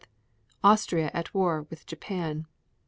[0.63, 2.47] Austria at war with Japan.